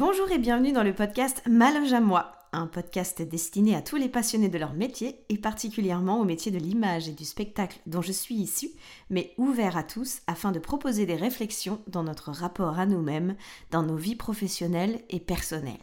Bonjour 0.00 0.30
et 0.30 0.38
bienvenue 0.38 0.72
dans 0.72 0.82
le 0.82 0.94
podcast 0.94 1.42
Maloge 1.46 1.92
à 1.92 2.00
moi, 2.00 2.32
un 2.52 2.66
podcast 2.66 3.20
destiné 3.20 3.76
à 3.76 3.82
tous 3.82 3.96
les 3.96 4.08
passionnés 4.08 4.48
de 4.48 4.56
leur 4.56 4.72
métier 4.72 5.26
et 5.28 5.36
particulièrement 5.36 6.18
au 6.18 6.24
métier 6.24 6.50
de 6.50 6.56
l'image 6.56 7.06
et 7.06 7.12
du 7.12 7.26
spectacle 7.26 7.78
dont 7.84 8.00
je 8.00 8.10
suis 8.10 8.36
issue, 8.36 8.70
mais 9.10 9.34
ouvert 9.36 9.76
à 9.76 9.82
tous 9.82 10.22
afin 10.26 10.52
de 10.52 10.58
proposer 10.58 11.04
des 11.04 11.16
réflexions 11.16 11.82
dans 11.86 12.02
notre 12.02 12.30
rapport 12.30 12.78
à 12.78 12.86
nous-mêmes, 12.86 13.36
dans 13.72 13.82
nos 13.82 13.96
vies 13.96 14.16
professionnelles 14.16 15.02
et 15.10 15.20
personnelles. 15.20 15.76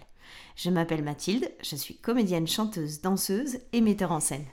Je 0.55 0.71
m'appelle 0.71 1.03
Mathilde, 1.03 1.51
je 1.61 1.75
suis 1.75 1.97
comédienne, 1.97 2.47
chanteuse, 2.47 3.01
danseuse 3.01 3.59
et 3.71 3.81
metteur 3.81 4.11
en 4.11 4.19
scène. 4.19 4.47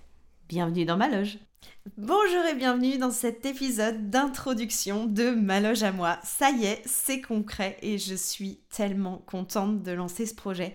Bienvenue 0.47 0.85
dans 0.85 0.99
ma 0.99 1.09
loge. 1.09 1.39
Bonjour 1.97 2.45
et 2.51 2.55
bienvenue 2.55 2.99
dans 2.99 3.11
cet 3.11 3.45
épisode 3.47 4.11
d'introduction 4.11 5.05
de 5.05 5.31
ma 5.31 5.61
loge 5.61 5.83
à 5.83 5.93
moi. 5.93 6.19
Ça 6.25 6.51
y 6.51 6.65
est, 6.65 6.83
c'est 6.87 7.21
concret 7.21 7.77
et 7.83 7.99
je 7.99 8.15
suis 8.15 8.61
tellement 8.75 9.19
contente 9.27 9.83
de 9.83 9.93
lancer 9.93 10.27
ce 10.27 10.35
projet. 10.35 10.75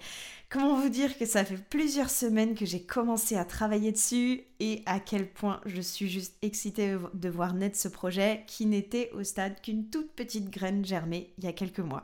Comment 0.50 0.80
vous 0.80 0.90
dire 0.90 1.18
que 1.18 1.26
ça 1.26 1.44
fait 1.44 1.58
plusieurs 1.70 2.10
semaines 2.10 2.56
que 2.56 2.66
j'ai 2.66 2.84
commencé 2.84 3.36
à 3.36 3.46
travailler 3.46 3.92
dessus 3.92 4.42
et 4.60 4.82
à 4.86 5.00
quel 5.00 5.28
point 5.30 5.62
je 5.66 5.82
suis 5.82 6.10
juste 6.10 6.36
excitée 6.42 6.96
de 7.14 7.30
voir 7.30 7.54
naître 7.54 7.78
ce 7.78 7.88
projet 7.88 8.44
qui 8.48 8.66
n'était 8.66 9.12
au 9.14 9.24
stade 9.24 9.62
qu'une 9.62 9.90
toute 9.90 10.12
petite 10.14 10.50
graine 10.50 10.86
germée 10.86 11.34
il 11.38 11.44
y 11.44 11.48
a 11.48 11.54
quelques 11.54 11.80
mois. 11.80 12.04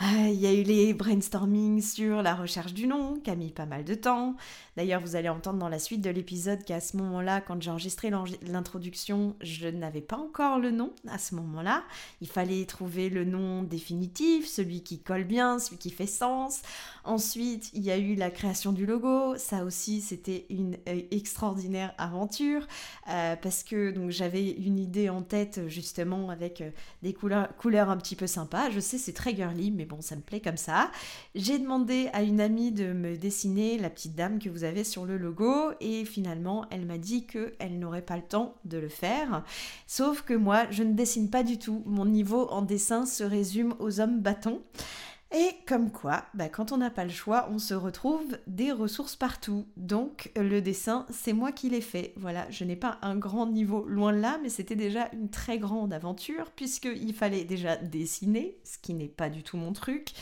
Ah, 0.00 0.28
il 0.28 0.38
y 0.38 0.46
a 0.46 0.52
eu 0.52 0.62
les 0.62 0.94
brainstorming 0.94 1.82
sur 1.82 2.22
la 2.22 2.36
recherche 2.36 2.72
du 2.72 2.86
nom, 2.86 3.16
qui 3.18 3.30
a 3.30 3.34
mis 3.34 3.50
pas 3.50 3.66
mal 3.66 3.82
de 3.84 3.94
temps. 3.94 4.36
D'ailleurs, 4.76 5.00
vous 5.00 5.16
allez 5.16 5.28
entendre 5.28 5.58
dans 5.58 5.68
la 5.68 5.80
suite 5.80 6.02
de 6.02 6.10
l'épisode 6.10 6.62
qu'à 6.62 6.78
ce 6.78 6.96
moment-là, 6.98 7.40
quand 7.40 7.60
j'ai 7.60 7.72
enregistré 7.72 8.12
l'introduction, 8.42 9.34
je 9.40 9.66
n'avais 9.66 10.00
pas 10.00 10.16
encore 10.16 10.60
le 10.60 10.70
nom 10.70 10.92
à 11.08 11.18
ce 11.18 11.34
moment-là. 11.34 11.82
Il 12.20 12.28
fallait 12.28 12.64
trouver 12.64 13.10
le 13.10 13.24
nom 13.24 13.64
définitif, 13.64 14.46
celui 14.46 14.84
qui 14.84 15.00
colle 15.00 15.24
bien, 15.24 15.58
celui 15.58 15.78
qui 15.78 15.90
fait 15.90 16.06
sens. 16.06 16.62
Ensuite, 17.02 17.70
il 17.74 17.82
y 17.82 17.90
a 17.90 17.98
eu 17.98 18.14
la 18.14 18.30
création 18.30 18.70
du 18.70 18.86
logo. 18.86 19.36
Ça 19.36 19.64
aussi, 19.64 20.00
c'était 20.00 20.46
une 20.48 20.76
euh, 20.88 21.00
extraordinaire 21.10 21.92
aventure 21.98 22.64
euh, 23.10 23.34
parce 23.34 23.64
que 23.64 23.92
j'avais 24.10 24.48
une 24.48 24.78
idée 24.78 25.08
en 25.08 25.22
tête 25.22 25.66
justement 25.66 26.30
avec 26.30 26.60
euh, 26.60 26.70
des 27.02 27.14
couleurs, 27.14 27.48
couleurs 27.56 27.90
un 27.90 27.96
petit 27.96 28.14
peu 28.14 28.28
sympas. 28.28 28.70
Je 28.70 28.78
sais, 28.78 28.96
c'est 28.96 29.12
très 29.12 29.34
girly, 29.34 29.72
mais 29.72 29.87
bon, 29.88 30.00
ça 30.00 30.14
me 30.16 30.20
plaît 30.20 30.40
comme 30.40 30.56
ça. 30.56 30.90
J'ai 31.34 31.58
demandé 31.58 32.08
à 32.12 32.22
une 32.22 32.40
amie 32.40 32.72
de 32.72 32.92
me 32.92 33.16
dessiner 33.16 33.78
la 33.78 33.90
petite 33.90 34.14
dame 34.14 34.38
que 34.38 34.48
vous 34.48 34.64
avez 34.64 34.84
sur 34.84 35.06
le 35.06 35.16
logo 35.16 35.72
et 35.80 36.04
finalement 36.04 36.66
elle 36.70 36.86
m'a 36.86 36.98
dit 36.98 37.26
qu'elle 37.26 37.78
n'aurait 37.78 38.02
pas 38.02 38.16
le 38.16 38.22
temps 38.22 38.54
de 38.64 38.78
le 38.78 38.88
faire. 38.88 39.44
Sauf 39.86 40.22
que 40.22 40.34
moi 40.34 40.66
je 40.70 40.82
ne 40.82 40.92
dessine 40.92 41.30
pas 41.30 41.42
du 41.42 41.58
tout. 41.58 41.82
Mon 41.86 42.04
niveau 42.04 42.48
en 42.50 42.62
dessin 42.62 43.06
se 43.06 43.24
résume 43.24 43.74
aux 43.78 44.00
hommes 44.00 44.20
bâtons. 44.20 44.60
Et 45.30 45.50
comme 45.66 45.90
quoi, 45.90 46.24
bah, 46.32 46.48
quand 46.48 46.72
on 46.72 46.78
n'a 46.78 46.88
pas 46.88 47.04
le 47.04 47.10
choix, 47.10 47.48
on 47.50 47.58
se 47.58 47.74
retrouve 47.74 48.38
des 48.46 48.72
ressources 48.72 49.14
partout. 49.14 49.66
Donc 49.76 50.32
le 50.36 50.60
dessin, 50.60 51.04
c'est 51.10 51.34
moi 51.34 51.52
qui 51.52 51.68
l'ai 51.68 51.82
fait. 51.82 52.14
Voilà, 52.16 52.50
je 52.50 52.64
n'ai 52.64 52.76
pas 52.76 52.98
un 53.02 53.14
grand 53.14 53.46
niveau 53.46 53.84
loin 53.84 54.14
de 54.14 54.20
là, 54.20 54.38
mais 54.42 54.48
c'était 54.48 54.74
déjà 54.74 55.10
une 55.12 55.28
très 55.28 55.58
grande 55.58 55.92
aventure 55.92 56.50
puisqu'il 56.52 57.12
fallait 57.12 57.44
déjà 57.44 57.76
dessiner, 57.76 58.56
ce 58.64 58.78
qui 58.78 58.94
n'est 58.94 59.06
pas 59.08 59.28
du 59.28 59.42
tout 59.42 59.58
mon 59.58 59.74
truc, 59.74 60.12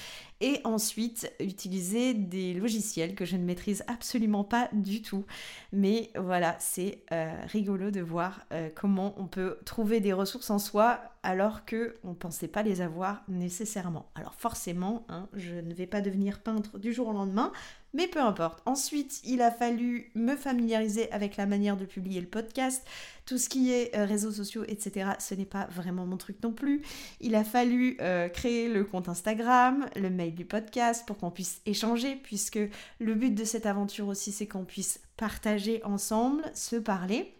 et 0.40 0.60
ensuite 0.64 1.32
utiliser 1.40 2.14
des 2.14 2.54
logiciels 2.54 3.14
que 3.14 3.24
je 3.24 3.36
ne 3.36 3.44
maîtrise 3.44 3.84
absolument 3.86 4.44
pas 4.44 4.68
du 4.72 5.02
tout. 5.02 5.24
Mais 5.72 6.10
voilà, 6.16 6.56
c'est 6.58 7.04
euh, 7.12 7.32
rigolo 7.46 7.90
de 7.90 8.00
voir 8.00 8.42
euh, 8.52 8.68
comment 8.74 9.14
on 9.18 9.26
peut 9.26 9.58
trouver 9.64 10.00
des 10.00 10.12
ressources 10.12 10.50
en 10.50 10.58
soi 10.58 11.00
alors 11.22 11.64
que 11.64 11.96
on 12.04 12.14
pensait 12.14 12.48
pas 12.48 12.62
les 12.62 12.80
avoir 12.80 13.22
nécessairement. 13.28 14.10
Alors 14.14 14.34
forcément, 14.34 15.04
hein, 15.08 15.28
je 15.32 15.54
ne 15.54 15.74
vais 15.74 15.86
pas 15.86 16.00
devenir 16.00 16.40
peintre 16.40 16.78
du 16.78 16.92
jour 16.92 17.08
au 17.08 17.12
lendemain, 17.12 17.52
mais 17.94 18.06
peu 18.06 18.20
importe. 18.20 18.62
Ensuite, 18.66 19.20
il 19.24 19.40
a 19.40 19.50
fallu 19.50 20.10
me 20.14 20.36
familiariser 20.36 21.10
avec 21.12 21.36
la 21.36 21.46
manière 21.46 21.76
de 21.76 21.84
publier 21.84 22.20
le 22.20 22.26
podcast. 22.26 22.86
Tout 23.24 23.38
ce 23.38 23.48
qui 23.48 23.72
est 23.72 23.96
euh, 23.96 24.04
réseaux 24.04 24.32
sociaux, 24.32 24.64
etc., 24.68 25.12
ce 25.18 25.34
n'est 25.34 25.46
pas 25.46 25.66
vraiment 25.70 26.06
mon 26.06 26.16
truc 26.16 26.42
non 26.42 26.52
plus. 26.52 26.82
Il 27.20 27.34
a 27.34 27.44
fallu 27.44 27.96
euh, 28.00 28.28
créer 28.28 28.68
le 28.68 28.84
compte 28.84 29.08
Instagram, 29.08 29.86
le 29.96 30.10
mail 30.10 30.34
du 30.34 30.44
podcast 30.44 31.04
pour 31.06 31.16
qu'on 31.16 31.30
puisse 31.30 31.60
échanger, 31.66 32.16
puisque 32.16 32.58
le 32.98 33.14
but 33.14 33.34
de 33.34 33.44
cette 33.44 33.66
aventure 33.66 34.08
aussi, 34.08 34.30
c'est 34.30 34.46
qu'on 34.46 34.64
puisse 34.64 35.00
partager 35.16 35.82
ensemble, 35.84 36.42
se 36.54 36.76
parler. 36.76 37.32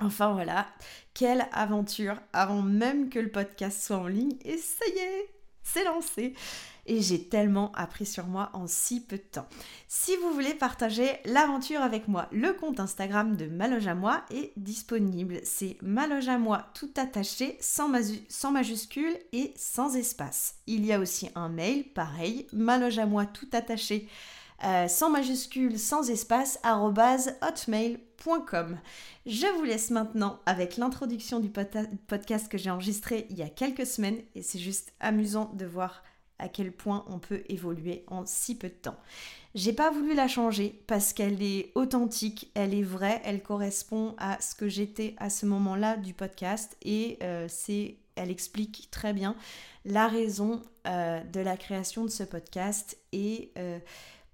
Enfin 0.00 0.32
voilà, 0.32 0.66
quelle 1.14 1.46
aventure 1.52 2.20
avant 2.32 2.62
même 2.62 3.08
que 3.08 3.18
le 3.18 3.30
podcast 3.30 3.82
soit 3.82 3.98
en 3.98 4.08
ligne. 4.08 4.36
Et 4.44 4.56
ça 4.56 4.84
y 4.88 4.98
est, 4.98 5.30
c'est 5.62 5.84
lancé 5.84 6.34
et 6.86 7.00
j'ai 7.00 7.28
tellement 7.28 7.70
appris 7.74 8.06
sur 8.06 8.26
moi 8.26 8.50
en 8.54 8.66
si 8.66 9.00
peu 9.00 9.16
de 9.16 9.22
temps. 9.22 9.46
Si 9.88 10.16
vous 10.16 10.32
voulez 10.32 10.54
partager 10.54 11.08
l'aventure 11.24 11.80
avec 11.80 12.08
moi, 12.08 12.28
le 12.32 12.52
compte 12.52 12.80
Instagram 12.80 13.36
de 13.36 13.46
Maloge 13.46 13.86
à 13.86 13.94
moi 13.94 14.24
est 14.30 14.52
disponible. 14.56 15.40
C'est 15.44 15.76
Maloge 15.82 16.28
à 16.28 16.38
moi 16.38 16.66
tout 16.74 16.90
attaché, 16.96 17.56
sans, 17.60 17.88
majuscule 18.50 19.16
et 19.32 19.52
sans 19.56 19.94
espace. 19.96 20.56
Il 20.66 20.84
y 20.84 20.92
a 20.92 20.98
aussi 20.98 21.30
un 21.34 21.48
mail, 21.48 21.84
pareil, 21.92 22.46
Maloge 22.52 22.98
à 22.98 23.06
moi 23.06 23.26
tout 23.26 23.48
attaché. 23.52 24.08
Euh, 24.64 24.86
sans 24.86 25.10
majuscule, 25.10 25.78
sans 25.78 26.08
espace, 26.08 26.60
hotmail.com. 26.64 28.11
Je 29.26 29.46
vous 29.56 29.64
laisse 29.64 29.90
maintenant 29.90 30.38
avec 30.46 30.76
l'introduction 30.76 31.40
du 31.40 31.50
podcast 31.50 32.48
que 32.48 32.58
j'ai 32.58 32.70
enregistré 32.70 33.26
il 33.30 33.38
y 33.38 33.42
a 33.42 33.48
quelques 33.48 33.86
semaines 33.86 34.20
et 34.34 34.42
c'est 34.42 34.58
juste 34.58 34.92
amusant 35.00 35.50
de 35.54 35.66
voir 35.66 36.04
à 36.38 36.48
quel 36.48 36.72
point 36.72 37.04
on 37.08 37.18
peut 37.18 37.42
évoluer 37.48 38.04
en 38.08 38.24
si 38.26 38.56
peu 38.56 38.68
de 38.68 38.74
temps. 38.74 38.96
J'ai 39.54 39.72
pas 39.72 39.90
voulu 39.90 40.14
la 40.14 40.28
changer 40.28 40.82
parce 40.86 41.12
qu'elle 41.12 41.42
est 41.42 41.72
authentique, 41.74 42.50
elle 42.54 42.74
est 42.74 42.82
vraie, 42.82 43.20
elle 43.24 43.42
correspond 43.42 44.14
à 44.18 44.40
ce 44.40 44.54
que 44.54 44.68
j'étais 44.68 45.14
à 45.18 45.28
ce 45.28 45.46
moment-là 45.46 45.96
du 45.96 46.14
podcast 46.14 46.76
et 46.82 47.18
euh, 47.22 47.46
c'est, 47.48 47.96
elle 48.14 48.30
explique 48.30 48.88
très 48.90 49.12
bien 49.12 49.36
la 49.84 50.06
raison 50.06 50.62
euh, 50.86 51.22
de 51.24 51.40
la 51.40 51.56
création 51.56 52.04
de 52.04 52.10
ce 52.10 52.22
podcast 52.22 52.96
et 53.12 53.50
euh, 53.58 53.78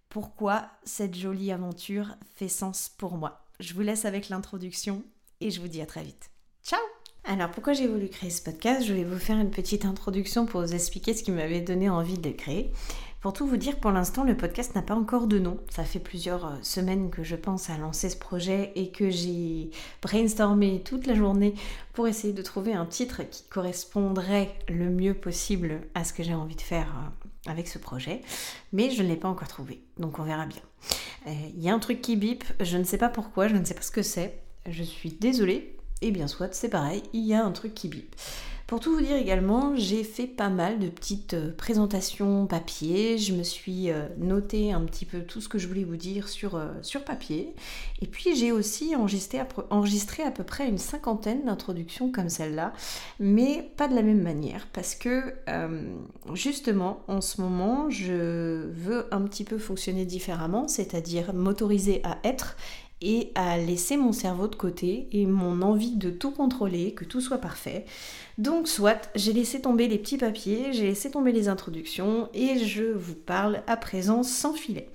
pourquoi 0.08 0.68
cette 0.84 1.14
jolie 1.14 1.52
aventure 1.52 2.16
fait 2.36 2.48
sens 2.48 2.88
pour 2.88 3.16
moi. 3.16 3.47
Je 3.60 3.74
vous 3.74 3.80
laisse 3.80 4.04
avec 4.04 4.28
l'introduction 4.28 5.02
et 5.40 5.50
je 5.50 5.60
vous 5.60 5.68
dis 5.68 5.80
à 5.80 5.86
très 5.86 6.02
vite. 6.02 6.30
Ciao 6.64 6.80
alors 7.24 7.50
pourquoi 7.50 7.74
j'ai 7.74 7.86
voulu 7.86 8.08
créer 8.08 8.30
ce 8.30 8.40
podcast? 8.40 8.86
Je 8.86 8.94
vais 8.94 9.04
vous 9.04 9.18
faire 9.18 9.36
une 9.36 9.50
petite 9.50 9.84
introduction 9.84 10.46
pour 10.46 10.62
vous 10.62 10.74
expliquer 10.74 11.12
ce 11.12 11.22
qui 11.22 11.30
m'avait 11.30 11.60
donné 11.60 11.90
envie 11.90 12.16
de 12.16 12.26
le 12.26 12.34
créer. 12.34 12.72
Pour 13.20 13.34
tout 13.34 13.46
vous 13.46 13.58
dire, 13.58 13.76
pour 13.80 13.90
l'instant, 13.90 14.24
le 14.24 14.34
podcast 14.34 14.74
n'a 14.74 14.80
pas 14.80 14.94
encore 14.94 15.26
de 15.26 15.38
nom. 15.38 15.58
Ça 15.68 15.84
fait 15.84 15.98
plusieurs 15.98 16.46
euh, 16.46 16.56
semaines 16.62 17.10
que 17.10 17.24
je 17.24 17.36
pense 17.36 17.68
à 17.68 17.76
lancer 17.76 18.08
ce 18.08 18.16
projet 18.16 18.72
et 18.76 18.92
que 18.92 19.10
j'ai 19.10 19.70
brainstormé 20.00 20.82
toute 20.82 21.06
la 21.06 21.14
journée 21.14 21.54
pour 21.92 22.08
essayer 22.08 22.32
de 22.32 22.42
trouver 22.42 22.72
un 22.72 22.86
titre 22.86 23.28
qui 23.28 23.42
correspondrait 23.50 24.54
le 24.68 24.88
mieux 24.88 25.14
possible 25.14 25.82
à 25.94 26.04
ce 26.04 26.14
que 26.14 26.22
j'ai 26.22 26.34
envie 26.34 26.56
de 26.56 26.62
faire 26.62 26.94
euh, 26.96 27.27
avec 27.50 27.68
ce 27.68 27.78
projet. 27.78 28.22
Mais 28.72 28.90
je 28.90 29.02
ne 29.02 29.08
l'ai 29.08 29.16
pas 29.16 29.28
encore 29.28 29.48
trouvé, 29.48 29.80
donc 29.98 30.18
on 30.18 30.22
verra 30.22 30.46
bien. 30.46 30.62
Euh, 31.26 31.32
il 31.54 31.62
y 31.62 31.68
a 31.68 31.74
un 31.74 31.78
truc 31.78 32.00
qui 32.00 32.16
bip, 32.16 32.44
je 32.60 32.76
ne 32.76 32.84
sais 32.84 32.98
pas 32.98 33.08
pourquoi, 33.08 33.48
je 33.48 33.56
ne 33.56 33.64
sais 33.64 33.74
pas 33.74 33.82
ce 33.82 33.90
que 33.90 34.02
c'est. 34.02 34.38
Je 34.68 34.82
suis 34.82 35.10
désolée, 35.10 35.76
et 36.02 36.10
bien 36.10 36.28
soit, 36.28 36.54
c'est 36.54 36.68
pareil, 36.68 37.02
il 37.12 37.24
y 37.24 37.34
a 37.34 37.44
un 37.44 37.52
truc 37.52 37.74
qui 37.74 37.88
bip. 37.88 38.14
Pour 38.68 38.80
tout 38.80 38.92
vous 38.92 39.00
dire 39.00 39.16
également, 39.16 39.74
j'ai 39.76 40.04
fait 40.04 40.26
pas 40.26 40.50
mal 40.50 40.78
de 40.78 40.90
petites 40.90 41.32
euh, 41.32 41.52
présentations 41.56 42.46
papier. 42.46 43.16
Je 43.16 43.32
me 43.32 43.42
suis 43.42 43.90
euh, 43.90 44.06
noté 44.18 44.74
un 44.74 44.82
petit 44.82 45.06
peu 45.06 45.22
tout 45.22 45.40
ce 45.40 45.48
que 45.48 45.56
je 45.56 45.66
voulais 45.66 45.84
vous 45.84 45.96
dire 45.96 46.28
sur, 46.28 46.54
euh, 46.54 46.74
papier. 47.06 47.54
Et 48.02 48.06
puis 48.06 48.36
j'ai 48.36 48.52
aussi 48.52 48.94
enregistré, 48.94 49.40
enregistré 49.70 50.22
à 50.22 50.30
peu 50.30 50.44
près 50.44 50.68
une 50.68 50.76
cinquantaine 50.76 51.46
d'introductions 51.46 52.12
comme 52.12 52.28
celle-là, 52.28 52.74
mais 53.18 53.70
pas 53.78 53.88
de 53.88 53.94
la 53.94 54.02
même 54.02 54.20
manière 54.20 54.66
parce 54.72 54.94
que 54.96 55.32
justement 56.34 57.04
en 57.06 57.20
ce 57.20 57.40
moment 57.40 57.88
je 57.88 58.66
veux 58.68 59.06
un 59.14 59.22
petit 59.22 59.44
peu 59.44 59.58
fonctionner 59.58 60.04
différemment, 60.04 60.66
c'est-à-dire 60.66 61.32
m'autoriser 61.34 62.02
à 62.04 62.18
être 62.24 62.56
et 63.00 63.30
à 63.34 63.58
laisser 63.58 63.96
mon 63.96 64.12
cerveau 64.12 64.48
de 64.48 64.56
côté 64.56 65.08
et 65.12 65.26
mon 65.26 65.62
envie 65.62 65.96
de 65.96 66.10
tout 66.10 66.30
contrôler, 66.30 66.92
que 66.92 67.04
tout 67.04 67.20
soit 67.20 67.38
parfait. 67.38 67.84
Donc 68.38 68.68
soit 68.68 69.10
j'ai 69.14 69.32
laissé 69.32 69.60
tomber 69.60 69.88
les 69.88 69.98
petits 69.98 70.18
papiers, 70.18 70.72
j'ai 70.72 70.86
laissé 70.86 71.10
tomber 71.10 71.32
les 71.32 71.48
introductions 71.48 72.28
et 72.34 72.58
je 72.58 72.84
vous 72.84 73.14
parle 73.14 73.62
à 73.66 73.76
présent 73.76 74.22
sans 74.22 74.54
filet. 74.54 74.88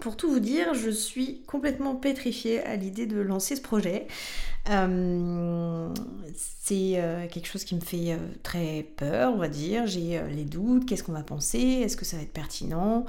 Pour 0.00 0.16
tout 0.16 0.28
vous 0.28 0.40
dire, 0.40 0.74
je 0.74 0.90
suis 0.90 1.42
complètement 1.46 1.94
pétrifiée 1.94 2.60
à 2.60 2.74
l'idée 2.76 3.06
de 3.06 3.20
lancer 3.20 3.54
ce 3.54 3.62
projet. 3.62 4.08
Euh, 4.70 5.88
c'est 6.36 6.94
euh, 6.96 7.28
quelque 7.28 7.46
chose 7.46 7.64
qui 7.64 7.74
me 7.74 7.80
fait 7.80 8.12
euh, 8.12 8.18
très 8.42 8.86
peur, 8.96 9.32
on 9.34 9.38
va 9.38 9.48
dire. 9.48 9.86
J'ai 9.86 10.20
les 10.30 10.44
doutes, 10.44 10.86
qu'est-ce 10.86 11.04
qu'on 11.04 11.12
va 11.12 11.22
penser, 11.22 11.60
est-ce 11.60 11.96
que 11.96 12.04
ça 12.04 12.16
va 12.16 12.22
être 12.22 12.32
pertinent? 12.32 13.04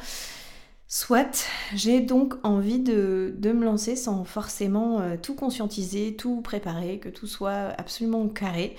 Soit, 0.88 1.48
j'ai 1.74 2.00
donc 2.00 2.36
envie 2.44 2.78
de, 2.80 3.34
me 3.44 3.66
lancer 3.66 3.96
sans 3.96 4.24
forcément 4.24 5.00
euh, 5.02 5.16
tout 5.20 5.34
conscientiser, 5.34 6.16
tout 6.16 6.42
préparer, 6.42 7.00
que 7.00 7.10
tout 7.10 7.26
soit 7.26 7.74
absolument 7.80 8.28
carré. 8.28 8.76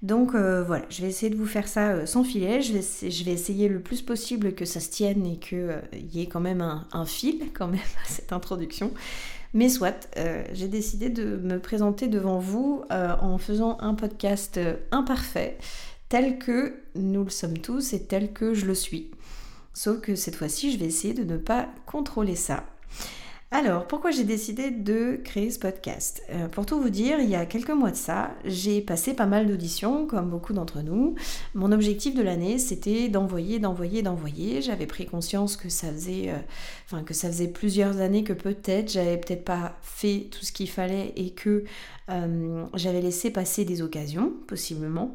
Donc 0.00 0.34
euh, 0.34 0.64
voilà, 0.64 0.86
je 0.88 1.02
vais 1.02 1.08
essayer 1.08 1.30
de 1.30 1.36
vous 1.36 1.46
faire 1.46 1.68
ça 1.68 1.90
euh, 1.90 2.06
sans 2.06 2.24
filet. 2.24 2.62
Je 2.62 2.72
vais, 2.72 3.10
je 3.10 3.24
vais, 3.24 3.32
essayer 3.32 3.68
le 3.68 3.80
plus 3.80 4.00
possible 4.00 4.54
que 4.54 4.64
ça 4.64 4.80
se 4.80 4.90
tienne 4.90 5.26
et 5.26 5.36
qu'il 5.36 5.82
y 6.10 6.22
ait 6.22 6.26
quand 6.26 6.40
même 6.40 6.62
un, 6.62 7.04
fil 7.04 7.50
quand 7.54 7.68
même 7.68 7.80
à 7.80 8.08
cette 8.08 8.32
introduction. 8.32 8.90
Mais 9.52 9.68
soit, 9.68 10.08
j'ai 10.54 10.68
décidé 10.68 11.10
de 11.10 11.36
me 11.36 11.58
présenter 11.58 12.08
devant 12.08 12.38
vous 12.38 12.84
en 12.88 13.36
faisant 13.36 13.76
un 13.80 13.92
podcast 13.92 14.58
imparfait, 14.92 15.58
tel 16.08 16.38
que 16.38 16.72
nous 16.94 17.22
le 17.22 17.28
sommes 17.28 17.58
tous 17.58 17.92
et 17.92 18.02
tel 18.04 18.32
que 18.32 18.54
je 18.54 18.64
le 18.64 18.74
suis. 18.74 19.10
Sauf 19.74 20.00
que 20.00 20.14
cette 20.14 20.36
fois-ci, 20.36 20.72
je 20.72 20.78
vais 20.78 20.86
essayer 20.86 21.14
de 21.14 21.24
ne 21.24 21.36
pas 21.36 21.68
contrôler 21.86 22.36
ça. 22.36 22.64
Alors, 23.54 23.86
pourquoi 23.86 24.10
j'ai 24.12 24.24
décidé 24.24 24.70
de 24.70 25.20
créer 25.22 25.50
ce 25.50 25.58
podcast? 25.58 26.22
Euh, 26.30 26.48
Pour 26.48 26.64
tout 26.64 26.80
vous 26.80 26.88
dire, 26.88 27.20
il 27.20 27.28
y 27.28 27.34
a 27.34 27.44
quelques 27.44 27.68
mois 27.68 27.90
de 27.90 27.96
ça, 27.96 28.30
j'ai 28.46 28.80
passé 28.80 29.12
pas 29.12 29.26
mal 29.26 29.46
d'auditions, 29.46 30.06
comme 30.06 30.30
beaucoup 30.30 30.54
d'entre 30.54 30.80
nous. 30.80 31.16
Mon 31.52 31.70
objectif 31.70 32.14
de 32.14 32.22
l'année, 32.22 32.56
c'était 32.56 33.10
d'envoyer, 33.10 33.58
d'envoyer, 33.58 34.00
d'envoyer. 34.00 34.62
J'avais 34.62 34.86
pris 34.86 35.04
conscience 35.04 35.58
que 35.58 35.68
ça 35.68 35.92
faisait, 35.92 36.30
euh, 36.30 37.02
que 37.02 37.12
ça 37.12 37.28
faisait 37.28 37.48
plusieurs 37.48 38.00
années 38.00 38.24
que 38.24 38.32
peut-être 38.32 38.90
j'avais 38.90 39.18
peut-être 39.18 39.44
pas 39.44 39.76
fait 39.82 40.28
tout 40.30 40.46
ce 40.46 40.52
qu'il 40.52 40.70
fallait 40.70 41.12
et 41.16 41.32
que 41.32 41.64
euh, 42.08 42.64
j'avais 42.72 43.02
laissé 43.02 43.30
passer 43.30 43.66
des 43.66 43.82
occasions, 43.82 44.32
possiblement. 44.46 45.14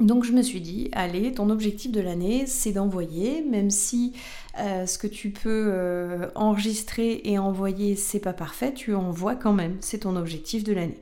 Donc 0.00 0.24
je 0.24 0.32
me 0.32 0.42
suis 0.42 0.60
dit, 0.60 0.88
allez, 0.92 1.32
ton 1.32 1.50
objectif 1.50 1.92
de 1.92 2.00
l'année, 2.00 2.46
c'est 2.46 2.72
d'envoyer, 2.72 3.42
même 3.42 3.70
si 3.70 4.12
euh, 4.58 4.86
ce 4.86 4.98
que 4.98 5.06
tu 5.06 5.30
peux 5.30 5.68
euh, 5.72 6.28
enregistrer 6.34 7.20
et 7.24 7.38
envoyer, 7.38 7.94
c'est 7.94 8.18
pas 8.18 8.32
parfait, 8.32 8.74
tu 8.74 8.94
envoies 8.94 9.36
quand 9.36 9.52
même, 9.52 9.76
c'est 9.80 9.98
ton 9.98 10.16
objectif 10.16 10.64
de 10.64 10.72
l'année. 10.72 11.00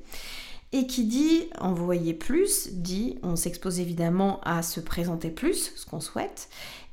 Et 0.72 0.86
qui 0.86 1.04
dit 1.04 1.48
envoyer 1.58 2.12
plus, 2.12 2.68
dit 2.72 3.18
on 3.22 3.34
s'expose 3.34 3.80
évidemment 3.80 4.40
à 4.42 4.62
se 4.62 4.80
présenter 4.80 5.30
plus, 5.30 5.72
ce 5.74 5.86
qu'on 5.86 6.00
souhaite, 6.00 6.50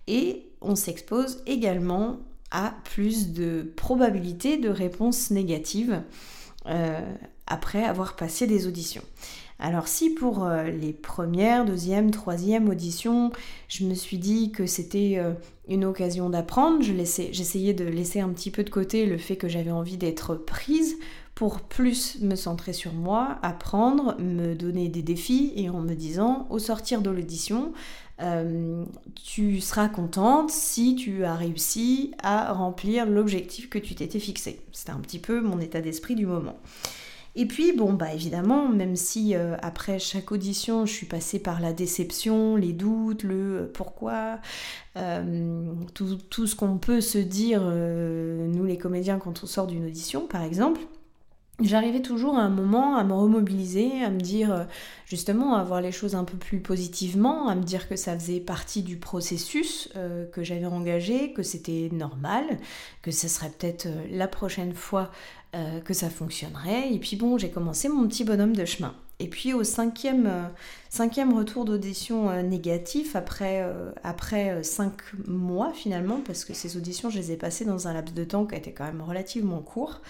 et 0.08 0.46
on 0.62 0.76
s'expose 0.76 1.44
également 1.48 2.20
à 2.52 2.76
plus 2.86 3.34
de 3.34 3.72
probabilité 3.76 4.58
de 4.58 4.70
réponses 4.70 5.32
négatives 5.32 6.02
euh, 6.66 7.00
après 7.50 7.84
avoir 7.84 8.16
passé 8.16 8.48
des 8.48 8.68
auditions. 8.68 9.04
Alors 9.62 9.90
si 9.90 10.12
pour 10.12 10.46
euh, 10.46 10.70
les 10.70 10.94
premières, 10.94 11.66
deuxième, 11.66 12.12
troisième 12.12 12.70
auditions, 12.70 13.32
je 13.68 13.84
me 13.84 13.94
suis 13.94 14.18
dit 14.18 14.52
que 14.52 14.66
c'était 14.66 15.16
euh, 15.18 15.34
une 15.68 15.84
occasion 15.84 16.30
d'apprendre, 16.30 16.82
j'essayais 16.82 17.74
de 17.74 17.84
laisser 17.84 18.22
un 18.22 18.30
petit 18.30 18.52
peu 18.52 18.64
de 18.64 18.70
côté 18.70 19.06
le 19.06 19.18
fait 19.18 19.36
que 19.36 19.50
j'avais 19.50 19.72
envie 19.72 19.98
d'être 19.98 20.36
prise 20.36 20.96
pour 21.36 21.60
plus 21.60 22.22
me 22.22 22.36
centrer 22.36 22.72
sur 22.72 22.94
moi, 22.94 23.38
apprendre, 23.42 24.16
me 24.20 24.56
donner 24.56 24.88
des 24.88 25.02
défis 25.02 25.52
et 25.58 25.70
en 25.70 25.82
me 25.82 25.94
disant 25.94 26.48
au 26.50 26.60
sortir 26.60 27.02
de 27.02 27.10
l'audition, 27.10 27.74
euh, 28.22 28.84
tu 29.16 29.62
seras 29.62 29.88
contente 29.90 30.52
si 30.52 30.96
tu 30.96 31.24
as 31.24 31.36
réussi 31.36 32.12
à 32.22 32.54
remplir 32.54 33.06
l'objectif 33.06 33.70
que 33.70 33.80
tu 33.80 33.96
t'étais 33.96 34.20
fixé. 34.20 34.62
C'était 34.72 34.92
un 34.92 35.00
petit 35.00 35.20
peu 35.20 35.42
mon 35.42 35.60
état 35.60 35.82
d'esprit 35.82 36.16
du 36.16 36.26
moment. 36.26 36.58
Et 37.40 37.46
puis, 37.46 37.72
bon, 37.72 37.94
bah 37.94 38.14
évidemment, 38.14 38.68
même 38.68 38.98
si 38.98 39.34
euh, 39.34 39.56
après 39.62 39.98
chaque 39.98 40.34
audition, 40.34 40.86
je 40.86 40.92
suis 40.92 41.06
passée 41.06 41.40
par 41.40 41.62
la 41.62 41.72
déception, 41.72 42.58
les 42.58 42.74
doutes, 42.74 43.24
le 43.24 43.60
euh, 43.62 43.72
pourquoi, 43.74 44.40
euh, 44.98 45.64
tout, 45.94 46.18
tout, 46.30 46.48
ce 46.48 46.56
qu'on 46.58 46.78
peut 46.78 47.00
se 47.00 47.18
dire, 47.18 47.62
nous 47.62 48.66
les 48.66 48.78
comédiens, 48.78 49.20
quand 49.20 49.42
on 49.42 49.48
sort 49.48 49.68
d'une 49.68 49.86
audition, 49.86 50.28
par 50.28 50.44
exemple, 50.44 50.82
j'arrivais 51.62 52.02
toujours 52.02 52.38
à 52.38 52.42
un 52.42 52.50
moment 52.50 52.98
à 52.98 53.06
me 53.06 53.14
remobiliser, 53.14 54.04
à 54.04 54.10
me 54.10 54.20
dire 54.20 54.68
justement 55.06 55.56
à 55.56 55.64
voir 55.64 55.80
les 55.80 55.94
choses 55.94 56.16
un 56.16 56.26
peu 56.26 56.38
plus 56.38 56.60
positivement, 56.60 57.48
à 57.48 57.56
me 57.56 57.64
dire 57.64 57.88
que 57.88 57.96
ça 57.96 58.20
faisait 58.20 58.42
partie 58.42 58.82
du 58.82 58.98
processus 58.98 59.90
que 60.32 60.44
j'avais 60.44 60.66
engagé, 60.66 61.32
que 61.34 61.44
c'était 61.44 61.90
normal, 61.92 62.46
que 63.02 63.12
ce 63.12 63.28
serait 63.28 63.50
peut-être 63.50 63.88
la 64.10 64.28
prochaine 64.28 64.74
fois 64.74 65.12
euh, 65.56 65.80
que 65.82 65.94
ça 65.94 66.10
fonctionnerait. 66.10 66.94
Et 66.94 67.00
puis 67.00 67.16
bon, 67.16 67.38
j'ai 67.38 67.50
commencé 67.50 67.90
mon 67.90 68.08
petit 68.08 68.24
bonhomme 68.24 68.56
de 68.56 68.66
chemin. 68.66 68.94
Et 69.20 69.28
puis 69.28 69.54
au 69.54 69.64
cinquième, 69.64 70.28
euh, 70.28 70.48
cinquième 70.90 71.34
retour 71.34 71.66
d'audition 71.66 72.30
euh, 72.30 72.42
négatif, 72.42 73.16
après, 73.16 73.66
après 74.04 74.64
cinq 74.64 74.94
mois 75.28 75.72
finalement, 75.74 76.22
parce 76.26 76.46
que 76.46 76.54
ces 76.54 76.78
auditions, 76.78 77.10
je 77.10 77.18
les 77.18 77.32
ai 77.32 77.38
passées 77.38 77.66
dans 77.66 77.88
un 77.88 77.94
laps 77.94 78.14
de 78.14 78.24
temps 78.24 78.46
qui 78.46 78.56
été 78.56 78.72
quand 78.74 78.86
même 78.86 79.02
relativement 79.02 79.62
court, 79.62 80.02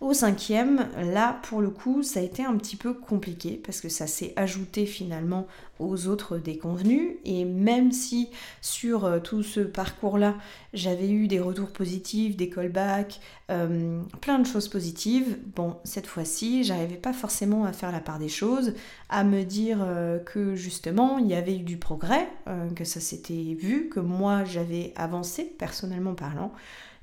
au 0.00 0.12
cinquième, 0.12 0.88
là, 0.96 1.40
pour 1.42 1.60
le 1.60 1.70
coup, 1.70 2.04
ça 2.04 2.20
a 2.20 2.22
été 2.22 2.44
un 2.44 2.56
petit 2.56 2.76
peu 2.76 2.94
compliqué 2.94 3.60
parce 3.64 3.80
que 3.80 3.88
ça 3.88 4.06
s'est 4.06 4.32
ajouté 4.36 4.86
finalement 4.86 5.48
aux 5.80 6.06
autres 6.06 6.38
déconvenus. 6.38 7.16
Et 7.24 7.44
même 7.44 7.90
si 7.90 8.30
sur 8.60 9.04
euh, 9.04 9.18
tout 9.18 9.42
ce 9.42 9.58
parcours-là, 9.58 10.36
j'avais 10.72 11.10
eu 11.10 11.26
des 11.26 11.40
retours 11.40 11.72
positifs, 11.72 12.36
des 12.36 12.48
callbacks, 12.48 13.20
euh, 13.50 14.00
plein 14.20 14.38
de 14.38 14.46
choses 14.46 14.68
positives, 14.68 15.36
bon, 15.56 15.76
cette 15.82 16.06
fois-ci, 16.06 16.62
j'arrivais 16.62 16.96
pas 16.96 17.12
forcément 17.12 17.64
à 17.64 17.72
faire 17.72 17.90
la 17.90 18.00
part 18.00 18.20
des 18.20 18.28
choses, 18.28 18.74
à 19.08 19.24
me 19.24 19.42
dire 19.42 19.78
euh, 19.82 20.17
que 20.24 20.54
justement, 20.54 21.18
il 21.18 21.26
y 21.26 21.34
avait 21.34 21.56
eu 21.56 21.62
du 21.62 21.76
progrès, 21.76 22.28
que 22.74 22.84
ça 22.84 23.00
s'était 23.00 23.56
vu, 23.58 23.88
que 23.88 24.00
moi, 24.00 24.44
j'avais 24.44 24.92
avancé, 24.96 25.44
personnellement 25.44 26.14
parlant. 26.14 26.52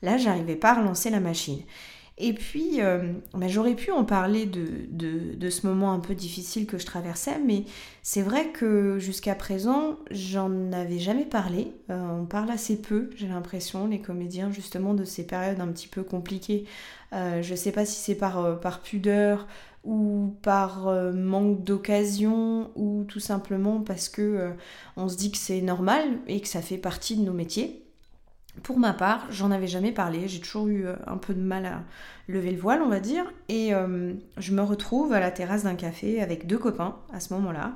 Là, 0.01 0.17
j'arrivais 0.17 0.56
pas 0.56 0.71
à 0.71 0.81
relancer 0.81 1.09
la 1.09 1.19
machine. 1.19 1.62
Et 2.17 2.31
puis, 2.31 2.79
euh, 2.79 3.12
bah, 3.33 3.50
j'aurais 3.50 3.75
pu 3.75 3.91
en 3.91 4.06
parler 4.06 4.45
de, 4.45 5.50
ce 5.50 5.67
moment 5.67 5.91
un 5.91 6.00
peu 6.00 6.15
difficile 6.15 6.65
que 6.65 6.77
je 6.77 6.85
traversais, 6.85 7.39
mais 7.39 7.65
c'est 8.03 8.21
vrai 8.21 8.51
que 8.51 9.00
jusqu'à 9.00 9.35
présent, 9.35 9.97
j'en 10.11 10.71
avais 10.71 10.97
jamais 10.97 11.25
parlé. 11.25 11.73
Euh, 11.89 12.21
on 12.21 12.25
parle 12.25 12.51
assez 12.51 12.81
peu, 12.81 13.09
j'ai 13.18 13.27
l'impression, 13.27 13.88
les 13.88 14.00
comédiens, 14.00 14.50
justement, 14.50 14.94
de 14.94 15.03
ces 15.03 15.27
périodes 15.27 15.59
un 15.59 15.68
petit 15.68 15.89
peu 15.89 16.03
compliquées. 16.03 16.65
Euh, 17.11 17.41
je 17.41 17.53
sais 17.53 17.73
pas 17.73 17.85
si 17.85 18.00
c'est 18.00 18.15
par, 18.15 18.61
par 18.61 18.81
pudeur 18.81 19.45
ou 19.85 20.35
par 20.41 20.91
manque 21.13 21.63
d'occasion 21.63 22.71
ou 22.75 23.05
tout 23.07 23.19
simplement 23.19 23.81
parce 23.81 24.09
que 24.09 24.51
on 24.97 25.07
se 25.07 25.15
dit 25.15 25.31
que 25.31 25.37
c'est 25.37 25.61
normal 25.61 26.19
et 26.27 26.41
que 26.41 26.47
ça 26.47 26.61
fait 26.61 26.77
partie 26.77 27.15
de 27.15 27.21
nos 27.21 27.33
métiers. 27.33 27.85
Pour 28.63 28.79
ma 28.79 28.93
part, 28.93 29.27
j'en 29.29 29.51
avais 29.51 29.67
jamais 29.67 29.91
parlé, 29.91 30.27
j'ai 30.27 30.39
toujours 30.39 30.67
eu 30.67 30.85
euh, 30.85 30.95
un 31.07 31.17
peu 31.17 31.33
de 31.33 31.41
mal 31.41 31.65
à 31.65 31.83
lever 32.27 32.51
le 32.51 32.59
voile, 32.59 32.81
on 32.81 32.89
va 32.89 32.99
dire, 32.99 33.25
et 33.49 33.73
euh, 33.73 34.13
je 34.37 34.53
me 34.53 34.61
retrouve 34.61 35.13
à 35.13 35.19
la 35.19 35.29
terrasse 35.29 35.63
d'un 35.63 35.75
café 35.75 36.21
avec 36.21 36.47
deux 36.47 36.57
copains 36.57 36.95
à 37.13 37.19
ce 37.19 37.33
moment-là. 37.33 37.73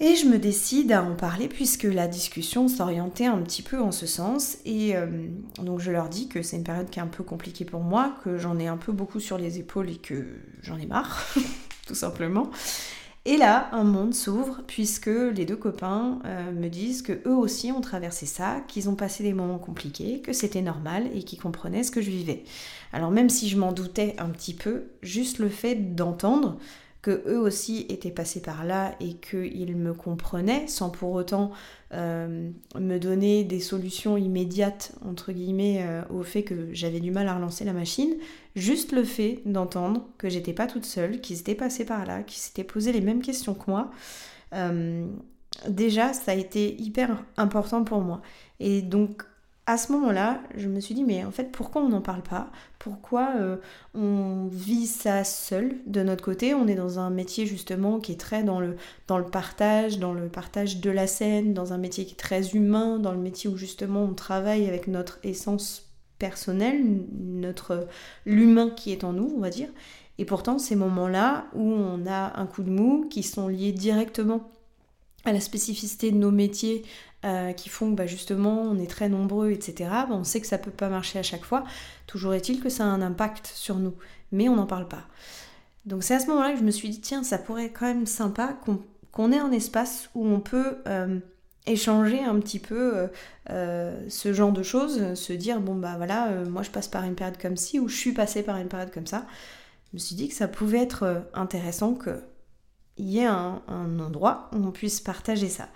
Et 0.00 0.16
je 0.16 0.26
me 0.26 0.38
décide 0.38 0.90
à 0.90 1.02
en 1.02 1.14
parler 1.14 1.48
puisque 1.48 1.84
la 1.84 2.08
discussion 2.08 2.66
s'orientait 2.66 3.26
un 3.26 3.38
petit 3.38 3.62
peu 3.62 3.80
en 3.80 3.92
ce 3.92 4.06
sens. 4.06 4.56
Et 4.64 4.96
euh, 4.96 5.06
donc 5.62 5.80
je 5.80 5.92
leur 5.92 6.08
dis 6.08 6.28
que 6.28 6.42
c'est 6.42 6.56
une 6.56 6.64
période 6.64 6.90
qui 6.90 6.98
est 6.98 7.02
un 7.02 7.06
peu 7.06 7.22
compliquée 7.22 7.64
pour 7.64 7.80
moi, 7.80 8.16
que 8.24 8.38
j'en 8.38 8.58
ai 8.58 8.66
un 8.66 8.78
peu 8.78 8.92
beaucoup 8.92 9.20
sur 9.20 9.38
les 9.38 9.58
épaules 9.58 9.90
et 9.90 9.98
que 9.98 10.26
j'en 10.62 10.78
ai 10.78 10.86
marre, 10.86 11.24
tout 11.86 11.94
simplement. 11.94 12.50
Et 13.24 13.36
là, 13.36 13.68
un 13.70 13.84
monde 13.84 14.14
s'ouvre 14.14 14.62
puisque 14.66 15.06
les 15.06 15.44
deux 15.44 15.56
copains 15.56 16.18
euh, 16.24 16.50
me 16.50 16.68
disent 16.68 17.02
que 17.02 17.12
eux 17.24 17.36
aussi 17.36 17.70
ont 17.70 17.80
traversé 17.80 18.26
ça, 18.26 18.64
qu'ils 18.66 18.88
ont 18.88 18.96
passé 18.96 19.22
des 19.22 19.32
moments 19.32 19.60
compliqués, 19.60 20.20
que 20.20 20.32
c'était 20.32 20.62
normal 20.62 21.08
et 21.14 21.22
qu'ils 21.22 21.40
comprenaient 21.40 21.84
ce 21.84 21.92
que 21.92 22.02
je 22.02 22.10
vivais. 22.10 22.42
Alors 22.92 23.12
même 23.12 23.30
si 23.30 23.48
je 23.48 23.56
m'en 23.56 23.70
doutais 23.70 24.16
un 24.18 24.30
petit 24.30 24.54
peu, 24.54 24.86
juste 25.02 25.38
le 25.38 25.48
fait 25.48 25.94
d'entendre 25.94 26.58
que 27.02 27.22
eux 27.26 27.38
aussi 27.38 27.84
étaient 27.88 28.12
passés 28.12 28.40
par 28.40 28.64
là 28.64 28.94
et 29.00 29.14
qu'ils 29.14 29.76
me 29.76 29.92
comprenaient 29.92 30.68
sans 30.68 30.88
pour 30.88 31.12
autant 31.12 31.50
euh, 31.92 32.48
me 32.78 32.98
donner 32.98 33.42
des 33.42 33.58
solutions 33.58 34.16
immédiates 34.16 34.92
entre 35.04 35.32
guillemets 35.32 35.84
euh, 35.84 36.02
au 36.10 36.22
fait 36.22 36.44
que 36.44 36.72
j'avais 36.72 37.00
du 37.00 37.10
mal 37.10 37.26
à 37.26 37.34
relancer 37.34 37.64
la 37.64 37.72
machine, 37.72 38.14
juste 38.54 38.92
le 38.92 39.02
fait 39.02 39.42
d'entendre 39.44 40.08
que 40.16 40.28
j'étais 40.28 40.52
pas 40.52 40.68
toute 40.68 40.86
seule, 40.86 41.20
qu'ils 41.20 41.40
étaient 41.40 41.56
passés 41.56 41.84
par 41.84 42.06
là, 42.06 42.22
qu'ils 42.22 42.40
s'étaient 42.40 42.64
posé 42.64 42.92
les 42.92 43.00
mêmes 43.00 43.20
questions 43.20 43.54
que 43.54 43.68
moi, 43.68 43.90
euh, 44.54 45.04
déjà 45.68 46.12
ça 46.12 46.30
a 46.30 46.34
été 46.36 46.80
hyper 46.80 47.24
important 47.36 47.82
pour 47.82 48.00
moi. 48.00 48.22
Et 48.60 48.80
donc 48.80 49.24
à 49.66 49.76
ce 49.78 49.92
moment-là, 49.92 50.40
je 50.56 50.68
me 50.68 50.80
suis 50.80 50.94
dit, 50.94 51.04
mais 51.04 51.24
en 51.24 51.30
fait, 51.30 51.52
pourquoi 51.52 51.82
on 51.82 51.88
n'en 51.88 52.00
parle 52.00 52.22
pas? 52.22 52.50
Pourquoi 52.80 53.34
euh, 53.36 53.58
on 53.94 54.48
vit 54.50 54.88
ça 54.88 55.22
seul? 55.22 55.76
De 55.86 56.02
notre 56.02 56.24
côté 56.24 56.52
On 56.52 56.66
est 56.66 56.74
dans 56.74 56.98
un 56.98 57.10
métier 57.10 57.46
justement 57.46 58.00
qui 58.00 58.12
est 58.12 58.20
très 58.20 58.42
dans 58.42 58.60
le, 58.60 58.76
partage, 59.30 60.00
dans 60.00 60.14
le 60.14 60.28
partage 60.28 60.80
de 60.80 60.90
la 60.90 61.06
scène, 61.06 61.54
dans 61.54 61.72
un 61.72 61.78
métier 61.78 62.04
qui 62.04 62.14
est 62.14 62.16
très 62.16 62.50
humain, 62.50 62.98
dans 62.98 63.12
le 63.12 63.18
métier 63.18 63.48
où 63.48 63.56
justement 63.56 64.02
on 64.02 64.14
travaille 64.14 64.66
avec 64.66 64.88
notre 64.88 65.20
essence 65.22 65.92
personnelle, 66.18 66.82
notre 67.12 67.86
l'humain 68.26 68.70
qui 68.70 68.90
est 68.90 69.04
en 69.04 69.12
nous, 69.12 69.32
on 69.36 69.40
va 69.40 69.50
dire. 69.50 69.68
Et 70.18 70.24
pourtant, 70.24 70.58
ces 70.58 70.74
moments-là 70.74 71.46
où 71.54 71.62
on 71.62 72.04
a 72.06 72.38
un 72.38 72.46
coup 72.46 72.64
de 72.64 72.70
mou 72.70 73.06
qui 73.08 73.22
sont 73.22 73.46
liés 73.46 73.72
directement 73.72 74.50
à 75.24 75.32
la 75.32 75.40
spécificité 75.40 76.10
de 76.10 76.16
nos 76.16 76.30
métiers, 76.30 76.84
euh, 77.24 77.52
qui 77.52 77.68
font 77.68 77.92
que 77.92 77.94
bah, 77.94 78.06
justement 78.06 78.62
on 78.62 78.80
est 78.80 78.90
très 78.90 79.08
nombreux, 79.08 79.52
etc. 79.52 79.88
On 80.10 80.24
sait 80.24 80.40
que 80.40 80.46
ça 80.48 80.58
peut 80.58 80.72
pas 80.72 80.88
marcher 80.88 81.20
à 81.20 81.22
chaque 81.22 81.44
fois. 81.44 81.62
Toujours 82.08 82.34
est-il 82.34 82.60
que 82.60 82.68
ça 82.68 82.82
a 82.82 82.88
un 82.88 83.00
impact 83.00 83.46
sur 83.46 83.76
nous, 83.76 83.94
mais 84.32 84.48
on 84.48 84.56
n'en 84.56 84.66
parle 84.66 84.88
pas. 84.88 85.04
Donc 85.86 86.02
c'est 86.02 86.14
à 86.16 86.18
ce 86.18 86.26
moment-là 86.26 86.52
que 86.52 86.58
je 86.58 86.64
me 86.64 86.72
suis 86.72 86.88
dit 86.88 87.00
tiens 87.00 87.22
ça 87.22 87.38
pourrait 87.38 87.66
être 87.66 87.78
quand 87.78 87.86
même 87.86 88.06
sympa 88.06 88.56
qu'on 89.12 89.30
ait 89.30 89.38
un 89.38 89.52
espace 89.52 90.10
où 90.16 90.26
on 90.26 90.40
peut 90.40 90.78
échanger 91.66 92.22
un 92.24 92.40
petit 92.40 92.58
peu 92.58 93.08
ce 93.48 94.32
genre 94.32 94.52
de 94.52 94.62
choses, 94.64 95.14
se 95.14 95.32
dire 95.32 95.60
bon 95.60 95.76
bah 95.76 95.94
voilà, 95.96 96.28
moi 96.48 96.62
je 96.62 96.70
passe 96.70 96.88
par 96.88 97.04
une 97.04 97.14
période 97.14 97.38
comme 97.40 97.56
ci 97.56 97.78
ou 97.78 97.88
je 97.88 97.96
suis 97.96 98.12
passée 98.12 98.42
par 98.42 98.56
une 98.56 98.68
période 98.68 98.92
comme 98.92 99.06
ça. 99.06 99.26
Je 99.90 99.96
me 99.96 99.98
suis 99.98 100.16
dit 100.16 100.28
que 100.28 100.34
ça 100.34 100.48
pouvait 100.48 100.82
être 100.82 101.24
intéressant 101.34 101.94
que 101.94 102.20
il 102.98 103.08
y 103.08 103.20
ait 103.20 103.26
un, 103.26 103.62
endroit 103.68 104.50
où 104.52 104.56
on 104.56 104.70
puisse 104.70 105.00
partager 105.00 105.48
ça. 105.48 105.68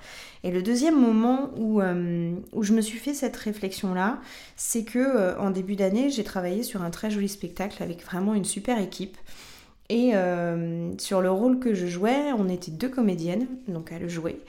Et 0.44 0.50
le 0.50 0.62
deuxième 0.62 1.00
moment 1.00 1.50
où, 1.56 1.80
euh, 1.80 2.34
je 2.60 2.72
me 2.72 2.80
suis 2.80 2.98
fait 2.98 3.14
cette 3.14 3.36
réflexion-là, 3.36 4.20
c'est 4.56 4.84
que 4.84 4.98
euh, 4.98 5.38
en 5.38 5.50
début 5.50 5.76
d'année, 5.76 6.10
j'ai 6.10 6.24
travaillé 6.24 6.62
sur 6.62 6.82
un 6.82 6.90
très 6.90 7.10
joli 7.10 7.28
spectacle 7.28 7.82
avec 7.82 8.04
vraiment 8.04 8.34
une 8.34 8.44
super 8.44 8.78
équipe. 8.78 9.16
Et 9.88 10.12
euh, 10.14 10.90
sur 10.98 11.20
le 11.22 11.30
rôle 11.30 11.58
que 11.58 11.72
je 11.72 11.86
jouais, 11.86 12.32
on 12.36 12.48
était 12.48 12.72
deux 12.72 12.88
comédiennes, 12.88 13.46
donc 13.68 13.92
à 13.92 13.98
le 13.98 14.08
jouer. 14.08 14.40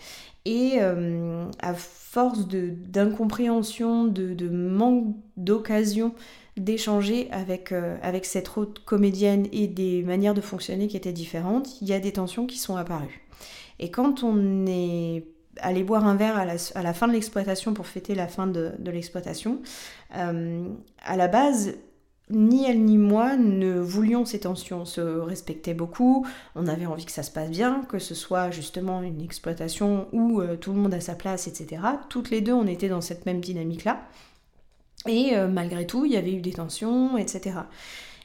Et 0.45 0.79
à 0.79 1.74
force 1.74 2.47
d'incompréhension, 2.47 4.05
de, 4.05 4.33
de, 4.33 4.47
manque 4.47 5.13
d'occasion 5.36 6.13
d'échanger 6.57 7.29
avec, 7.31 7.71
euh, 7.71 7.97
avec 8.01 8.25
cette 8.25 8.57
autre 8.57 8.83
comédienne 8.83 9.47
et 9.51 9.67
des 9.67 10.03
manières 10.03 10.33
de 10.33 10.41
fonctionner 10.41 10.87
qui 10.87 10.97
étaient 10.97 11.13
différentes, 11.13 11.81
il 11.81 11.87
y 11.87 11.93
a 11.93 11.99
des 11.99 12.13
tensions 12.13 12.45
qui 12.45 12.57
sont 12.57 12.75
apparues. 12.75 13.21
Et 13.79 13.91
quand 13.91 14.23
on 14.23 14.65
est 14.65 15.25
allé 15.59 15.83
boire 15.83 16.05
un 16.05 16.15
verre 16.15 16.37
à 16.37 16.45
la, 16.45 16.93
fin 16.93 17.07
de 17.07 17.13
l'exploitation 17.13 17.73
pour 17.73 17.87
fêter 17.87 18.15
la 18.15 18.27
fin 18.27 18.47
de, 18.47 18.73
l'exploitation, 18.85 19.61
euh, 20.15 20.67
à 21.03 21.17
la 21.17 21.27
base, 21.27 21.75
ni 22.29 22.65
elle 22.65 22.83
ni 22.83 22.97
moi 22.97 23.37
ne 23.37 23.79
voulions 23.79 24.25
ces 24.25 24.41
tensions. 24.41 24.81
On 24.81 24.85
se 24.85 25.01
respectait 25.01 25.73
beaucoup, 25.73 26.25
on 26.55 26.67
avait 26.67 26.85
envie 26.85 27.05
que 27.05 27.11
ça 27.11 27.23
se 27.23 27.31
passe 27.31 27.49
bien, 27.49 27.83
que 27.89 27.99
ce 27.99 28.15
soit 28.15 28.51
justement 28.51 29.01
une 29.01 29.21
exploitation 29.21 30.07
où 30.11 30.41
euh, 30.41 30.57
tout 30.57 30.73
le 30.73 30.79
monde 30.79 30.93
a 30.93 30.99
sa 30.99 31.15
place, 31.15 31.47
etc. 31.47 31.81
Toutes 32.09 32.29
les 32.29 32.41
deux, 32.41 32.53
on 32.53 32.67
était 32.67 32.89
dans 32.89 33.01
cette 33.01 33.25
même 33.25 33.39
dynamique-là. 33.39 34.01
Et 35.07 35.35
euh, 35.35 35.47
malgré 35.47 35.85
tout, 35.87 36.05
il 36.05 36.11
y 36.11 36.17
avait 36.17 36.33
eu 36.33 36.41
des 36.41 36.53
tensions, 36.53 37.17
etc. 37.17 37.55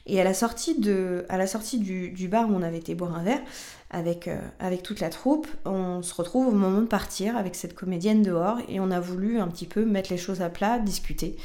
Et 0.05 0.19
à 0.19 0.23
la 0.23 0.33
sortie, 0.33 0.79
de, 0.79 1.25
à 1.29 1.37
la 1.37 1.47
sortie 1.47 1.79
du, 1.79 2.27
bar 2.27 2.49
où 2.49 2.53
on 2.53 2.61
avait 2.61 2.79
été 2.79 2.93
boire 2.93 3.15
un 3.15 3.23
verre, 3.23 3.41
avec, 3.89 4.27
euh, 4.27 4.37
avec 4.59 4.83
toute 4.83 4.99
la 4.99 5.09
troupe, 5.09 5.47
on 5.65 6.01
se 6.01 6.13
retrouve 6.13 6.47
au 6.47 6.51
moment 6.51 6.81
de 6.81 6.87
partir 6.87 7.37
avec 7.37 7.55
cette 7.55 7.73
comédienne 7.73 8.21
dehors 8.21 8.57
et 8.67 8.79
on 8.79 8.91
a 8.91 8.99
voulu 8.99 9.39
un 9.39 9.47
petit 9.47 9.67
peu 9.67 9.85
mettre 9.85 10.11
les 10.11 10.17
choses 10.17 10.41
à 10.41 10.49
plat, 10.49 10.79
discuter. 10.79 11.37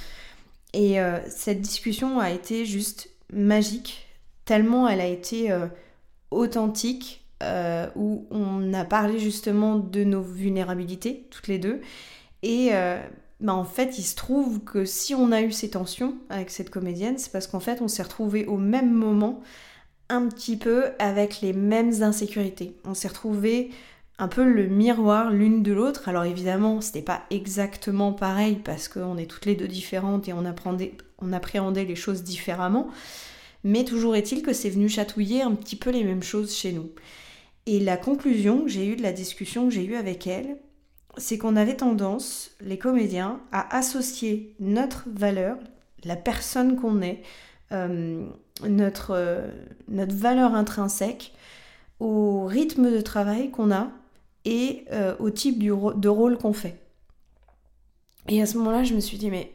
Et 0.72 1.00
euh, 1.00 1.18
cette 1.28 1.60
discussion 1.60 2.18
a 2.18 2.30
été 2.30 2.66
juste 2.66 3.10
magique, 3.32 4.08
tellement 4.44 4.88
elle 4.88 5.00
a 5.00 5.06
été 5.06 5.54
authentique, 6.30 7.24
où 7.94 8.26
on 8.30 8.72
a 8.74 8.84
parlé 8.84 9.18
justement 9.18 9.76
de 9.76 10.02
nos 10.02 10.22
vulnérabilités, 10.22 11.26
toutes 11.30 11.48
les 11.48 11.58
deux. 11.58 11.80
Et 12.42 12.72
bah 13.40 13.54
en 13.54 13.64
fait, 13.64 13.98
il 13.98 14.02
se 14.02 14.16
trouve 14.16 14.60
que 14.64 14.84
si 14.84 15.14
on 15.14 15.30
a 15.30 15.42
eu 15.42 15.52
ces 15.52 15.70
tensions 15.70 16.16
avec 16.28 16.50
cette 16.50 16.70
comédienne, 16.70 17.18
c'est 17.18 17.30
parce 17.30 17.46
qu'en 17.46 17.60
fait, 17.60 17.80
on 17.80 17.88
s'est 17.88 18.02
retrouvé 18.02 18.46
au 18.46 18.56
même 18.56 18.90
moment, 18.92 19.42
un 20.08 20.26
petit 20.28 20.56
peu 20.56 20.86
avec 20.98 21.40
les 21.40 21.52
mêmes 21.52 22.02
insécurités. 22.02 22.76
On 22.84 22.94
s'est 22.94 23.08
retrouvé 23.08 23.70
un 24.18 24.28
peu 24.28 24.44
le 24.44 24.66
miroir 24.66 25.30
l'une 25.30 25.62
de 25.62 25.72
l'autre. 25.72 26.08
Alors 26.08 26.24
évidemment, 26.24 26.80
c'était 26.80 27.02
pas 27.02 27.22
exactement 27.30 28.12
pareil 28.12 28.56
parce 28.56 28.88
qu'on 28.88 29.16
est 29.16 29.26
toutes 29.26 29.46
les 29.46 29.54
deux 29.54 29.68
différentes 29.68 30.28
et 30.28 30.32
on 30.32 30.44
on 31.20 31.32
appréhendait 31.32 31.84
les 31.84 31.96
choses 31.96 32.24
différemment. 32.24 32.88
Mais 33.64 33.84
toujours 33.84 34.16
est-il 34.16 34.42
que 34.42 34.52
c'est 34.52 34.70
venu 34.70 34.88
chatouiller 34.88 35.42
un 35.42 35.54
petit 35.54 35.76
peu 35.76 35.90
les 35.90 36.04
mêmes 36.04 36.22
choses 36.22 36.54
chez 36.54 36.72
nous. 36.72 36.90
Et 37.66 37.80
la 37.80 37.96
conclusion 37.96 38.62
que 38.62 38.68
j'ai 38.68 38.86
eue 38.86 38.96
de 38.96 39.02
la 39.02 39.12
discussion 39.12 39.68
que 39.68 39.74
j'ai 39.74 39.84
eue 39.84 39.96
avec 39.96 40.26
elle, 40.26 40.56
c'est 41.18 41.38
qu'on 41.38 41.56
avait 41.56 41.76
tendance, 41.76 42.52
les 42.60 42.78
comédiens, 42.78 43.40
à 43.52 43.76
associer 43.76 44.54
notre 44.60 45.04
valeur, 45.12 45.56
la 46.04 46.16
personne 46.16 46.76
qu'on 46.76 47.02
est, 47.02 47.22
euh, 47.72 48.24
notre, 48.66 49.10
euh, 49.10 49.48
notre 49.88 50.14
valeur 50.14 50.54
intrinsèque, 50.54 51.32
au 52.00 52.46
rythme 52.46 52.90
de 52.90 53.00
travail 53.00 53.50
qu'on 53.50 53.72
a 53.72 53.88
et 54.44 54.84
euh, 54.92 55.14
au 55.18 55.30
type 55.30 55.58
de 55.58 56.08
rôle 56.08 56.38
qu'on 56.38 56.52
fait. 56.52 56.76
Et 58.28 58.40
à 58.40 58.46
ce 58.46 58.56
moment-là, 58.58 58.84
je 58.84 58.94
me 58.94 59.00
suis 59.00 59.18
dit, 59.18 59.30
mais, 59.30 59.50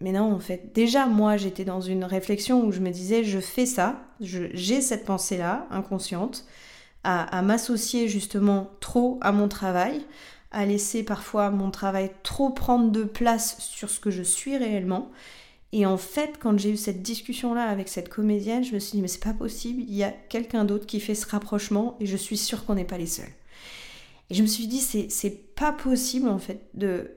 mais 0.00 0.12
non, 0.12 0.32
en 0.32 0.38
fait, 0.38 0.72
déjà, 0.74 1.06
moi, 1.06 1.36
j'étais 1.36 1.64
dans 1.64 1.80
une 1.80 2.04
réflexion 2.04 2.64
où 2.64 2.72
je 2.72 2.80
me 2.80 2.90
disais, 2.90 3.24
je 3.24 3.40
fais 3.40 3.66
ça, 3.66 4.00
j'ai 4.20 4.80
cette 4.80 5.04
pensée-là, 5.04 5.66
inconsciente, 5.70 6.44
à 7.04 7.42
m'associer 7.42 8.06
justement 8.06 8.70
trop 8.78 9.18
à 9.22 9.32
mon 9.32 9.48
travail, 9.48 10.06
à 10.52 10.66
laisser 10.66 11.02
parfois 11.02 11.50
mon 11.50 11.70
travail 11.70 12.10
trop 12.22 12.50
prendre 12.50 12.90
de 12.90 13.04
place 13.04 13.56
sur 13.58 13.90
ce 13.90 13.98
que 13.98 14.10
je 14.10 14.22
suis 14.22 14.56
réellement. 14.56 15.10
Et 15.72 15.86
en 15.86 15.96
fait, 15.96 16.34
quand 16.38 16.58
j'ai 16.58 16.70
eu 16.70 16.76
cette 16.76 17.02
discussion-là 17.02 17.64
avec 17.64 17.88
cette 17.88 18.10
comédienne, 18.10 18.62
je 18.62 18.74
me 18.74 18.78
suis 18.78 18.96
dit, 18.96 19.02
mais 19.02 19.08
c'est 19.08 19.22
pas 19.22 19.32
possible, 19.32 19.82
il 19.82 19.94
y 19.94 20.04
a 20.04 20.10
quelqu'un 20.10 20.64
d'autre 20.64 20.86
qui 20.86 21.00
fait 21.00 21.14
ce 21.14 21.26
rapprochement 21.26 21.96
et 21.98 22.06
je 22.06 22.16
suis 22.16 22.36
sûre 22.36 22.66
qu'on 22.66 22.74
n'est 22.74 22.84
pas 22.84 22.98
les 22.98 23.06
seuls. 23.06 23.32
Et 24.28 24.34
je 24.34 24.42
me 24.42 24.46
suis 24.46 24.66
dit, 24.66 24.80
c'est 24.80 25.54
pas 25.54 25.72
possible 25.72 26.28
en 26.28 26.38
fait 26.38 26.68
de, 26.74 27.10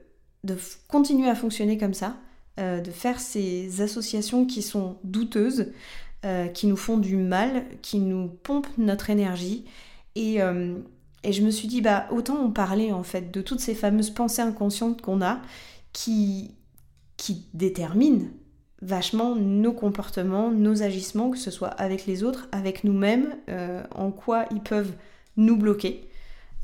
de 0.44 0.56
continuer 0.88 1.28
à 1.28 1.34
fonctionner 1.34 1.76
comme 1.76 1.94
ça, 1.94 2.16
euh, 2.58 2.80
de 2.80 2.90
faire 2.90 3.20
ces 3.20 3.82
associations 3.82 4.46
qui 4.46 4.62
sont 4.62 4.96
douteuses, 5.04 5.72
euh, 6.24 6.48
qui 6.48 6.66
nous 6.66 6.76
font 6.76 6.96
du 6.96 7.16
mal, 7.16 7.64
qui 7.82 7.98
nous 7.98 8.28
pompent 8.28 8.68
notre 8.78 9.10
énergie. 9.10 9.66
Et, 10.14 10.40
euh, 10.40 10.78
et 11.22 11.32
je 11.32 11.42
me 11.42 11.50
suis 11.50 11.68
dit, 11.68 11.80
bah, 11.80 12.06
autant 12.10 12.38
en 12.38 12.50
parler 12.50 12.92
en 12.92 13.02
fait 13.02 13.30
de 13.32 13.40
toutes 13.40 13.60
ces 13.60 13.74
fameuses 13.74 14.10
pensées 14.10 14.42
inconscientes 14.42 15.02
qu'on 15.02 15.22
a 15.22 15.40
qui, 15.92 16.54
qui 17.16 17.46
déterminent 17.54 18.28
vachement 18.82 19.34
nos 19.34 19.72
comportements, 19.72 20.50
nos 20.50 20.82
agissements, 20.82 21.30
que 21.30 21.38
ce 21.38 21.50
soit 21.50 21.68
avec 21.68 22.06
les 22.06 22.22
autres, 22.22 22.48
avec 22.52 22.84
nous-mêmes, 22.84 23.34
euh, 23.48 23.82
en 23.94 24.10
quoi 24.10 24.44
ils 24.50 24.60
peuvent 24.60 24.92
nous 25.36 25.56
bloquer. 25.56 26.08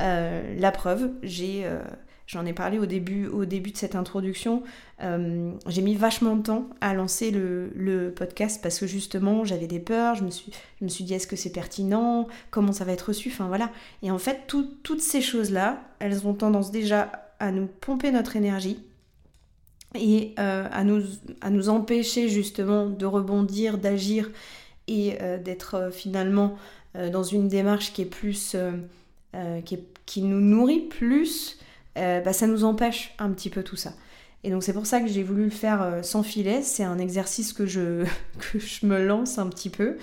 Euh, 0.00 0.54
la 0.59 0.73
preuve, 0.73 1.11
j'ai 1.23 1.62
euh, 1.64 1.82
J'en 2.26 2.47
ai 2.47 2.52
parlé 2.52 2.79
au 2.79 2.87
début, 2.87 3.26
au 3.26 3.45
début 3.45 3.73
de 3.73 3.76
cette 3.76 3.95
introduction. 3.95 4.62
Euh, 5.02 5.52
j'ai 5.67 5.83
mis 5.83 5.95
vachement 5.95 6.37
de 6.37 6.43
temps 6.43 6.69
à 6.81 6.95
lancer 6.95 7.31
le, 7.31 8.12
podcast 8.14 8.61
parce 8.62 8.79
que 8.79 8.87
justement 8.87 9.45
j'avais 9.45 9.67
des 9.67 9.81
peurs. 9.81 10.14
Je 10.14 10.25
me 10.25 10.31
suis, 10.31 10.52
je 10.81 10.85
me 10.85 10.88
suis 10.88 11.05
dit 11.05 11.14
est-ce 11.14 11.26
que 11.26 11.37
c'est 11.37 11.52
pertinent? 11.52 12.29
Comment 12.50 12.73
ça 12.73 12.85
va 12.85 12.93
être 12.93 13.09
reçu? 13.09 13.31
Enfin 13.31 13.49
voilà. 13.49 13.71
Et 14.02 14.11
en 14.11 14.19
fait, 14.19 14.47
toutes 14.47 15.00
ces 15.00 15.21
choses-là, 15.21 15.83
elles 15.99 16.26
ont 16.26 16.35
tendance 16.35 16.71
déjà 16.71 17.11
à 17.38 17.50
nous 17.50 17.67
pomper 17.67 18.12
notre 18.12 18.37
énergie 18.37 18.79
et 19.95 20.35
euh, 20.38 20.67
à, 20.71 20.85
nous, 20.85 21.02
à 21.41 21.50
nous 21.50 21.69
empêcher 21.69 22.29
justement 22.29 22.88
de 22.88 23.05
rebondir, 23.05 23.79
d'agir 23.79 24.31
et 24.87 25.17
euh, 25.21 25.38
d'être 25.38 25.91
finalement 25.93 26.57
dans 26.95 27.23
une 27.23 27.49
démarche 27.49 27.95
qui 27.95 28.02
est 28.02 28.07
plus. 28.07 28.55
qui, 29.64 29.79
qui 30.05 30.21
nous 30.23 30.41
nourrit 30.41 30.81
plus 30.81 31.59
euh, 31.99 32.20
bah, 32.20 32.32
ça 32.32 32.46
nous 32.46 32.64
empêche 32.64 33.14
un 33.18 33.30
petit 33.30 33.50
peu 33.50 33.62
tout 33.62 33.76
ça. 33.76 33.92
Et 34.44 34.50
donc 34.50 34.64
c'est 34.64 34.72
pour 34.72 34.87
ça 34.87 35.00
que 35.00 35.06
j'ai 35.06 35.22
voulu 35.22 35.44
le 35.44 35.50
faire 35.50 35.82
euh, 35.82 36.02
sans 36.02 36.22
filet. 36.22 36.62
C'est 36.62 36.84
un 36.84 36.99
exercice 36.99 37.52
que 37.52 37.66
je, 37.66 38.04
que 38.52 38.58
je 38.58 38.87
me 38.87 39.04
lance 39.04 39.38
un 39.38 39.49
petit 39.49 39.70
peu. 39.70 39.99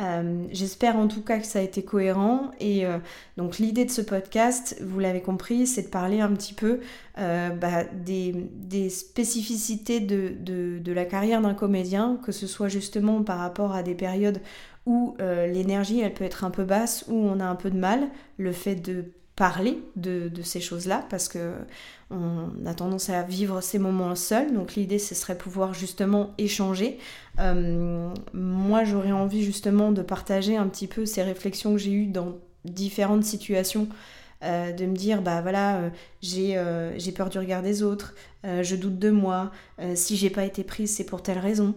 Euh, 0.00 0.42
j'espère 0.50 0.96
en 0.96 1.06
tout 1.06 1.22
cas 1.22 1.38
que 1.38 1.46
ça 1.46 1.60
a 1.60 1.62
été 1.62 1.84
cohérent. 1.84 2.50
Et 2.58 2.84
donc 3.36 3.58
l'idée 3.58 3.84
de 3.84 3.90
ce 3.90 4.00
podcast, 4.00 4.76
vous 4.82 4.98
l'avez 4.98 5.20
compris, 5.20 5.68
c'est 5.68 5.82
de 5.82 5.88
parler 5.88 6.20
un 6.20 6.32
petit 6.32 6.54
peu 6.54 6.80
bah, 7.16 7.84
des, 8.04 8.32
des, 8.32 8.90
spécificités 8.90 10.00
de, 10.00 10.32
de, 10.40 10.80
de 10.80 10.92
la 10.92 11.04
carrière 11.04 11.40
d'un 11.42 11.54
comédien, 11.54 12.18
que 12.24 12.32
ce 12.32 12.48
soit 12.48 12.66
justement 12.66 13.22
par 13.22 13.38
rapport 13.38 13.72
à 13.72 13.84
des 13.84 13.94
périodes 13.94 14.40
où 14.84 15.16
l'énergie 15.20 16.00
elle 16.00 16.12
peut 16.12 16.24
être 16.24 16.42
un 16.42 16.50
peu 16.50 16.64
basse, 16.64 17.04
où 17.06 17.14
on 17.14 17.38
a 17.38 17.44
un 17.44 17.54
peu 17.54 17.70
de 17.70 17.78
mal, 17.78 18.08
le 18.36 18.50
fait 18.50 18.74
de 18.74 19.04
parler 19.36 19.82
de, 19.96 20.30
ces 20.42 20.60
choses-là 20.60 21.04
parce 21.10 21.28
que 21.28 21.54
on 22.10 22.50
a 22.66 22.74
tendance 22.74 23.10
à 23.10 23.22
vivre 23.22 23.60
ces 23.60 23.78
moments 23.78 24.14
seuls. 24.14 24.52
Donc 24.52 24.74
l'idée, 24.74 24.98
ce 24.98 25.14
serait 25.14 25.36
pouvoir 25.36 25.74
justement 25.74 26.32
échanger. 26.38 26.98
Euh, 27.40 28.12
moi, 28.32 28.84
j'aurais 28.84 29.12
envie 29.12 29.42
justement 29.42 29.90
de 29.90 30.02
partager 30.02 30.56
un 30.56 30.68
petit 30.68 30.86
peu 30.86 31.06
ces 31.06 31.22
réflexions 31.22 31.72
que 31.72 31.78
j'ai 31.78 31.92
eues 31.92 32.06
dans 32.06 32.36
différentes 32.64 33.24
situations. 33.24 33.88
Euh, 34.42 34.72
de 34.72 34.84
me 34.84 34.94
dire 34.94 35.22
bah 35.22 35.40
voilà 35.40 35.78
euh, 35.78 36.92
j'ai 36.98 37.12
peur 37.12 37.30
du 37.30 37.38
regard 37.38 37.62
des 37.62 37.82
autres 37.82 38.14
je 38.42 38.74
doute 38.74 38.98
de 38.98 39.10
moi 39.10 39.52
si 39.94 40.16
j'ai 40.16 40.28
pas 40.28 40.44
été 40.44 40.64
prise 40.64 40.94
c'est 40.94 41.04
pour 41.04 41.22
telle 41.22 41.38
raison 41.38 41.74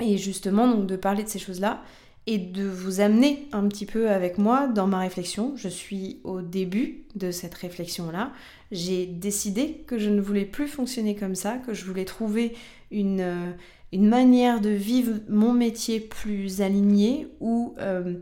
et 0.00 0.18
justement 0.18 0.68
donc 0.68 0.86
de 0.86 0.96
parler 0.96 1.22
de 1.22 1.28
ces 1.28 1.38
choses 1.38 1.60
là 1.60 1.80
et 2.26 2.38
de 2.38 2.64
vous 2.64 3.00
amener 3.00 3.48
un 3.52 3.66
petit 3.68 3.86
peu 3.86 4.10
avec 4.10 4.38
moi 4.38 4.68
dans 4.68 4.86
ma 4.86 5.00
réflexion. 5.00 5.54
Je 5.56 5.68
suis 5.68 6.20
au 6.24 6.40
début 6.40 7.04
de 7.16 7.30
cette 7.30 7.54
réflexion-là. 7.54 8.32
J'ai 8.70 9.06
décidé 9.06 9.84
que 9.86 9.98
je 9.98 10.08
ne 10.08 10.20
voulais 10.20 10.44
plus 10.44 10.68
fonctionner 10.68 11.16
comme 11.16 11.34
ça, 11.34 11.58
que 11.58 11.74
je 11.74 11.84
voulais 11.84 12.04
trouver 12.04 12.54
une, 12.90 13.20
euh, 13.20 13.52
manière 13.92 14.60
de 14.60 14.70
vivre 14.70 15.18
mon 15.28 15.52
métier 15.52 16.00
plus 16.00 16.62
alignée 16.62 17.28
où 17.40 17.74
euh, 17.78 18.14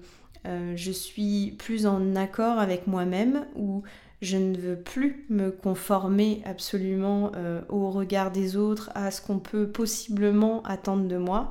je 0.75 0.91
suis 0.91 1.55
plus 1.59 1.87
en 1.87 2.17
accord 2.17 2.59
avec 2.59 2.87
moi-même, 2.87 3.47
où 3.55 3.83
je 4.23 4.37
ne 4.37 4.57
veux 4.57 4.77
plus 4.77 5.27
me 5.29 5.51
conformer 5.51 6.43
absolument 6.45 7.31
au 7.69 7.91
regard 7.91 8.33
des 8.33 8.57
autres, 8.57 8.91
à 8.95 9.11
ce 9.11 9.23
qu'on 9.23 9.39
peut 9.39 9.69
possiblement 9.69 10.63
attendre 10.65 11.07
de 11.07 11.17
moi, 11.17 11.51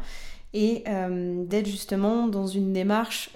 et 0.54 0.84
d'être 0.86 1.68
justement 1.68 2.28
dans 2.28 2.48
une 2.48 2.74
démarche 2.74 3.32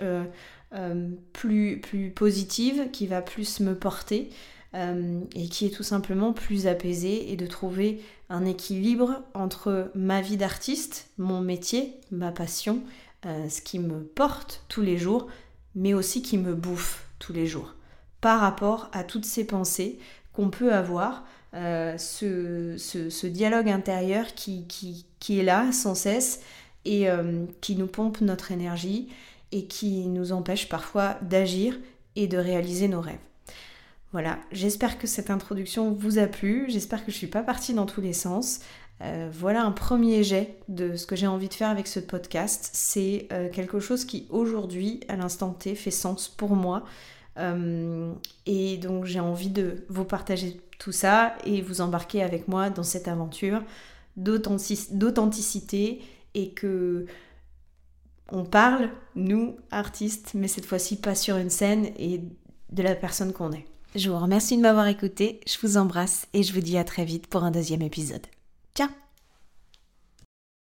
plus, 1.32 1.79
plus 1.79 2.10
positive 2.10 2.89
qui 2.91 3.05
va 3.08 3.22
plus 3.22 3.60
me 3.60 3.75
porter. 3.75 4.29
Euh, 4.75 5.20
et 5.36 5.50
qui 5.50 5.67
est 5.67 5.70
tout 5.70 5.84
simplement 5.84 6.34
plus 6.34 6.65
apaisé 6.65 7.32
et 7.32 7.36
de 7.36 7.46
trouver 7.46 8.01
un 8.29 8.43
équilibre 8.43 9.22
entre 9.36 9.91
ma 9.93 10.20
vie 10.20 10.36
d'artiste, 10.36 11.10
mon 11.20 11.41
métier, 11.41 11.93
ma 12.10 12.32
passion, 12.32 12.82
euh, 13.27 13.50
ce 13.50 13.62
qui 13.62 13.77
me 13.77 14.01
porte 14.01 14.65
tous 14.70 14.82
les 14.82 14.98
jours, 14.98 15.27
mais 15.75 15.93
aussi 15.93 16.24
qui 16.24 16.39
me 16.39 16.55
bouffe 16.55 17.05
tous 17.20 17.34
les 17.34 17.46
jours, 17.46 17.75
par 18.20 18.39
rapport 18.39 18.89
à 18.93 19.03
toutes 19.03 19.25
ces 19.25 19.46
pensées 19.46 20.00
qu'on 20.34 20.50
peut 20.50 20.74
avoir, 20.74 21.24
euh, 21.53 21.96
ce, 22.00 23.27
dialogue 23.27 23.70
intérieur 23.70 24.34
qui, 24.34 24.65
qui, 25.20 25.39
est 25.39 25.43
là 25.43 25.72
sans 25.72 25.93
cesse 25.93 26.41
et 26.86 27.08
qui 27.62 27.75
nous 27.75 27.88
pompe 27.88 28.22
notre 28.22 28.52
énergie 28.52 29.08
et 29.52 29.66
qui 29.66 30.08
nous 30.08 30.32
empêche 30.32 30.68
parfois 30.68 31.18
d'agir 31.22 31.78
et 32.16 32.28
de 32.28 32.38
réaliser 32.38 32.88
nos 32.88 33.02
rêves. 33.02 33.20
Voilà, 34.12 34.38
j'espère 34.52 35.00
que 35.00 35.08
cette 35.08 35.32
introduction 35.32 35.92
vous 35.92 36.20
a 36.20 36.28
plu, 36.28 36.66
j'espère 36.70 37.04
que 37.04 37.12
je 37.12 37.16
ne 37.16 37.20
suis 37.20 37.28
pas 37.28 37.42
partie 37.42 37.74
dans 37.74 37.88
tous 37.88 38.02
les 38.02 38.13
sens. 38.13 38.60
Euh, 39.02 39.30
voilà 39.34 39.63
un 39.63 39.72
premier 39.72 40.24
jet 40.24 40.60
de 40.70 40.96
ce 40.96 41.08
que 41.08 41.16
j'ai 41.16 41.25
envie 41.25 41.50
de 41.50 41.54
faire 41.54 41.70
avec 41.70 41.88
ce 41.88 42.00
podcast. 42.00 42.70
C'est 42.74 43.28
euh, 43.34 43.50
quelque 43.50 43.80
chose 43.80 44.06
qui 44.06 44.28
aujourd'hui, 44.30 45.00
à 45.08 45.16
l'instant 45.16 45.50
T, 45.50 45.74
fait 45.74 45.92
sens 45.92 46.28
pour 46.28 46.56
moi. 46.56 46.84
Euh, 47.40 48.13
et 48.46 48.78
donc 48.78 49.06
j'ai 49.06 49.20
envie 49.20 49.50
de 49.50 49.84
vous 49.90 50.06
partager 50.06 50.62
tout 50.78 50.92
ça 50.92 51.36
et 51.44 51.63
vous 51.63 51.82
embarquer 51.82 52.22
avec 52.22 52.48
moi 52.48 52.70
dans 52.70 52.84
cette 52.84 53.08
aventure 53.08 53.63
d'authenticité 54.16 56.02
et 56.34 56.52
que 56.52 57.06
on 58.32 58.46
parle, 58.46 58.90
nous, 59.16 59.58
artistes, 59.70 60.32
mais 60.34 60.48
cette 60.48 60.66
fois-ci 60.66 60.96
pas 60.96 61.16
sur 61.16 61.38
une 61.38 61.50
scène 61.50 61.92
et 61.98 62.22
de 62.72 62.84
la 62.84 62.96
personne 62.96 63.34
qu'on 63.34 63.52
est. 63.52 63.66
Je 63.96 64.10
vous 64.10 64.18
remercie 64.18 64.58
de 64.58 64.62
m'avoir 64.62 64.88
écouté, 64.88 65.40
je 65.46 65.58
vous 65.62 65.78
embrasse 65.78 66.28
et 66.34 66.42
je 66.42 66.54
vous 66.54 66.62
dis 66.62 66.78
à 66.78 66.84
très 66.84 67.06
vite 67.06 67.28
pour 67.28 67.44
un 67.44 67.52
deuxième 67.52 67.84
épisode. 67.84 68.25
Ciao 68.75 69.02